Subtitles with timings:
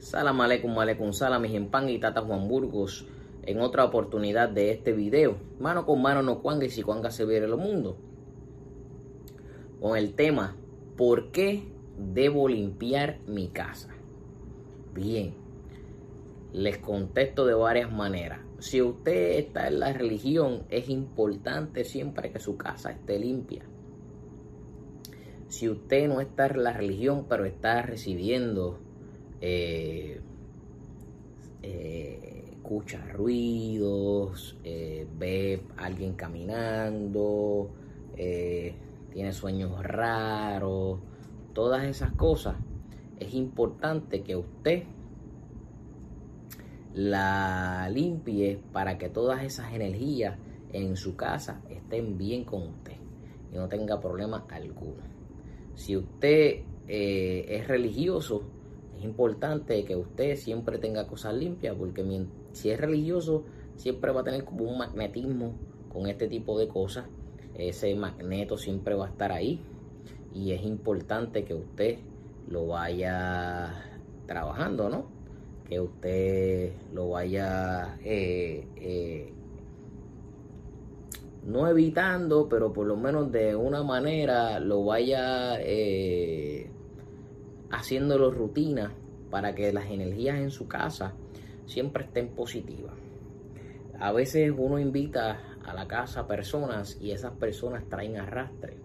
[0.00, 3.06] Salam aleikum, aleikum salam, y tata Juan Burgos
[3.42, 5.36] en otra oportunidad de este video.
[5.58, 7.98] Mano con mano no cuanga y si cuanga se viene el mundo.
[9.78, 10.56] Con el tema,
[10.96, 13.90] ¿por qué debo limpiar mi casa?
[14.94, 15.34] Bien,
[16.54, 18.40] les contesto de varias maneras.
[18.58, 23.64] Si usted está en la religión, es importante siempre que su casa esté limpia.
[25.48, 28.78] Si usted no está en la religión, pero está recibiendo
[29.40, 30.20] eh,
[31.62, 37.70] eh, escucha ruidos, eh, ve a alguien caminando,
[38.14, 41.00] tiene sueños raros,
[41.54, 42.56] todas esas cosas,
[43.18, 44.84] es importante que usted
[46.92, 50.38] la limpie para que todas esas energías
[50.72, 52.96] en su casa estén bien con usted
[53.52, 55.02] y no tenga problema alguno.
[55.74, 58.44] Si usted es religioso,
[59.00, 62.04] es importante que usted siempre tenga cosas limpias porque
[62.52, 63.44] si es religioso
[63.76, 65.54] siempre va a tener como un magnetismo
[65.90, 67.06] con este tipo de cosas.
[67.54, 69.58] Ese magneto siempre va a estar ahí
[70.34, 71.98] y es importante que usted
[72.48, 73.72] lo vaya
[74.26, 75.06] trabajando, ¿no?
[75.66, 79.32] Que usted lo vaya eh, eh,
[81.46, 86.70] no evitando, pero por lo menos de una manera lo vaya eh,
[87.70, 88.92] haciéndolo rutina
[89.30, 91.14] para que las energías en su casa
[91.66, 92.94] siempre estén positivas.
[93.98, 98.78] A veces uno invita a la casa personas y esas personas traen arrastre.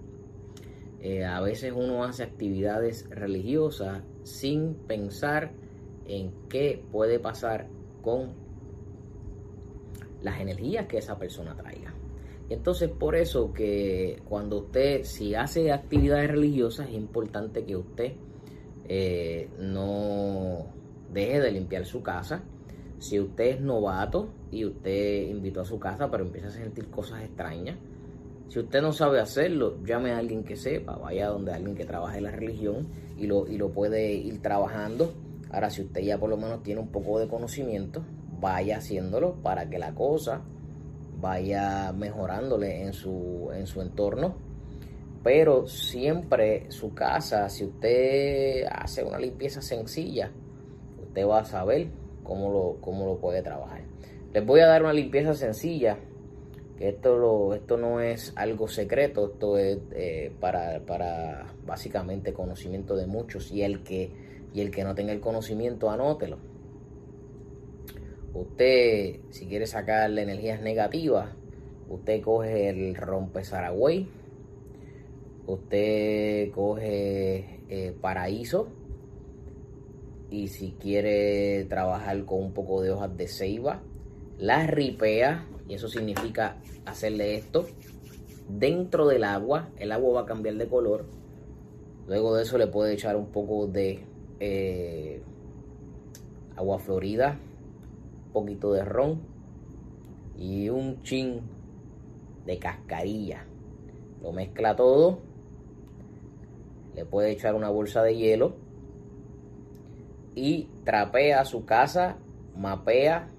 [0.99, 5.51] Eh, a veces uno hace actividades religiosas sin pensar
[6.05, 7.67] en qué puede pasar
[8.01, 8.33] con
[10.21, 11.93] las energías que esa persona traiga.
[12.49, 18.13] Entonces por eso que cuando usted si hace actividades religiosas es importante que usted
[18.87, 20.67] eh, no
[21.11, 22.43] deje de limpiar su casa.
[22.99, 27.23] Si usted es novato y usted invitó a su casa pero empieza a sentir cosas
[27.23, 27.77] extrañas,
[28.47, 32.21] si usted no sabe hacerlo, llame a alguien que sepa, vaya donde alguien que trabaje
[32.21, 32.87] la religión
[33.17, 35.13] y lo, y lo puede ir trabajando.
[35.51, 38.05] Ahora, si usted ya por lo menos tiene un poco de conocimiento,
[38.39, 40.41] vaya haciéndolo para que la cosa
[41.19, 44.35] vaya mejorándole en su, en su entorno
[45.25, 50.29] pero siempre su casa, si usted hace una limpieza sencilla,
[51.01, 51.87] usted va a saber
[52.23, 53.81] cómo lo, cómo lo puede trabajar.
[54.31, 55.97] Les voy a dar una limpieza sencilla,
[56.79, 63.07] esto, lo, esto no es algo secreto, esto es eh, para, para básicamente conocimiento de
[63.07, 64.11] muchos y el que,
[64.53, 66.37] y el que no tenga el conocimiento, anótelo.
[68.35, 71.29] Usted, si quiere sacarle energías negativas,
[71.89, 74.07] usted coge el rompe Saragüey
[75.47, 78.67] usted coge eh, paraíso
[80.29, 83.81] y si quiere trabajar con un poco de hojas de ceiba,
[84.37, 87.65] las ripea y eso significa hacerle esto
[88.49, 91.05] dentro del agua, el agua va a cambiar de color,
[92.07, 94.03] luego de eso le puede echar un poco de
[94.39, 95.21] eh,
[96.55, 97.39] agua florida,
[98.27, 99.21] un poquito de ron
[100.37, 101.41] y un chin
[102.45, 103.45] de cascarilla.
[104.21, 105.19] Lo mezcla todo
[106.95, 108.55] le puede echar una bolsa de hielo
[110.33, 112.17] y trapea su casa,
[112.55, 113.29] mapea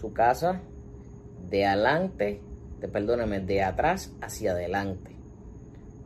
[0.00, 0.62] su casa
[1.48, 2.40] de adelante,
[2.80, 5.12] de, perdóname, de atrás hacia adelante.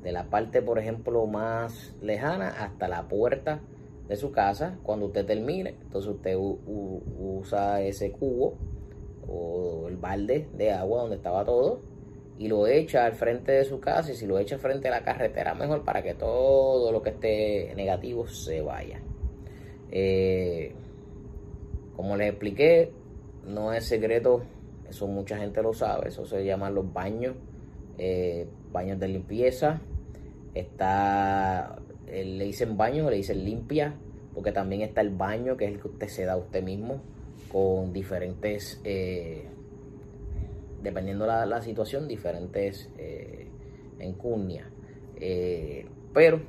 [0.03, 3.60] De la parte, por ejemplo, más lejana hasta la puerta
[4.09, 4.78] de su casa.
[4.83, 8.56] Cuando usted termine, entonces usted usa ese cubo
[9.27, 11.95] o el balde de agua donde estaba todo
[12.38, 15.02] y lo echa al frente de su casa y si lo echa frente a la
[15.02, 19.00] carretera mejor para que todo lo que esté negativo se vaya.
[19.91, 20.74] Eh,
[21.94, 22.92] como les expliqué,
[23.47, 24.42] no es secreto,
[24.88, 27.36] eso mucha gente lo sabe, eso se llaman los baños,
[27.97, 29.80] eh, baños de limpieza.
[30.54, 33.94] Está, eh, le dicen baño, le dicen limpia,
[34.34, 37.00] porque también está el baño, que es el que usted se da a usted mismo,
[37.50, 38.83] con diferentes
[40.86, 43.48] dependiendo la, la situación, diferentes eh,
[43.98, 44.66] encurnias.
[45.16, 46.41] Eh, pero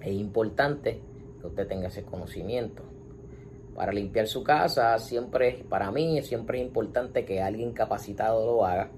[0.00, 1.00] es importante
[1.40, 2.84] que usted tenga ese conocimiento.
[3.74, 8.90] Para limpiar su casa, siempre, para mí, siempre es importante que alguien capacitado lo haga,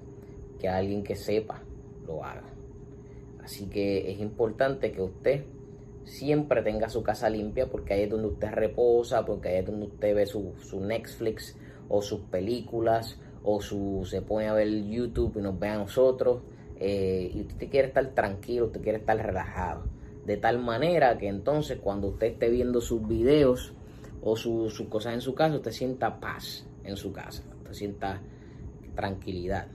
[0.59, 1.63] que alguien que sepa
[2.05, 2.43] lo haga.
[3.43, 5.45] Así que es importante que usted
[6.03, 9.87] siempre tenga su casa limpia porque ahí es donde usted reposa, porque ahí es donde
[9.87, 11.57] usted ve su, su Netflix
[11.87, 16.41] o sus películas o su, se pone a ver YouTube y nos ve a nosotros
[16.77, 19.83] eh, y usted quiere estar tranquilo, usted quiere estar relajado.
[20.25, 23.73] De tal manera que entonces cuando usted esté viendo sus videos,
[24.25, 28.21] o sus cosas en su casa, usted sienta paz en su casa, usted sienta
[28.95, 29.67] tranquilidad.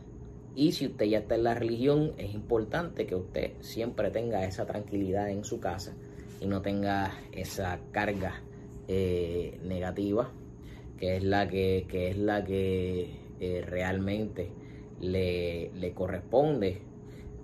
[0.57, 4.67] Y si usted ya está en la religión, es importante que usted siempre tenga esa
[4.67, 5.95] tranquilidad en su casa
[6.41, 8.43] y no tenga esa carga
[8.89, 10.33] eh, negativa,
[10.99, 14.53] que es la que, es la que eh, realmente
[15.01, 16.83] le, le corresponde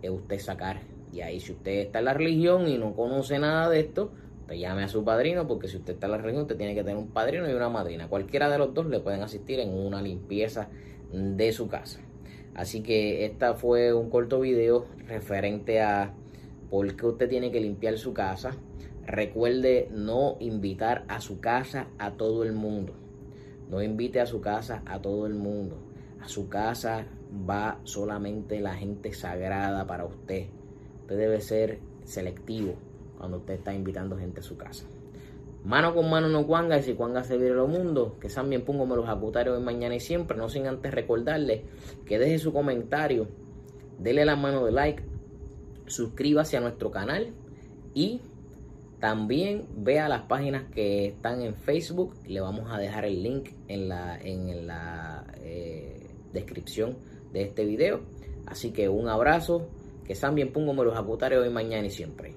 [0.02, 0.80] eh, usted sacar.
[1.12, 4.12] Y ahí si usted está en la religión y no conoce nada de esto,
[4.46, 6.82] pues llame a su padrino, porque si usted está en la religión, usted tiene que
[6.82, 8.08] tener un padrino y una madrina.
[8.08, 10.68] Cualquiera de los dos le pueden asistir en una limpieza
[11.12, 12.00] de su casa.
[12.54, 16.14] Así que esta fue un corto video referente a
[16.70, 18.56] por qué usted tiene que limpiar su casa.
[19.04, 22.94] Recuerde no invitar a su casa a todo el mundo.
[23.68, 25.85] No invite a su casa a todo el mundo.
[26.26, 27.06] Su casa
[27.48, 30.46] va solamente la gente sagrada para usted.
[31.02, 32.74] Usted debe ser selectivo
[33.18, 34.86] cuando usted está invitando gente a su casa.
[35.64, 38.16] Mano con mano no cuanga y si cuanga se vire lo mundo.
[38.20, 40.36] Que también pongo me los acutarios de mañana y siempre.
[40.36, 41.64] No sin antes recordarle
[42.04, 43.28] que deje su comentario,
[43.98, 45.02] dele la mano de like,
[45.86, 47.32] suscríbase a nuestro canal
[47.94, 48.20] y
[49.00, 52.14] también vea las páginas que están en Facebook.
[52.26, 55.95] Le vamos a dejar el link en la, en la eh,
[56.32, 56.96] descripción
[57.32, 58.00] de este video.
[58.46, 59.68] Así que un abrazo.
[60.06, 62.32] Que también pongo me los acutarios hoy, mañana y siempre.